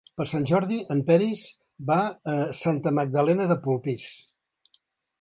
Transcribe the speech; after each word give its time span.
Per 0.19 0.25
Sant 0.29 0.45
Jordi 0.51 0.79
en 0.95 1.03
Peris 1.09 1.43
va 1.91 1.99
a 2.35 2.35
Santa 2.63 2.97
Magdalena 3.03 3.49
de 3.55 3.63
Polpís. 3.69 4.11